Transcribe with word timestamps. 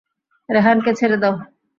রেহান 0.49 0.77
কে 0.85 0.91
ছেড়ে 0.99 1.17
দাও। 1.23 1.35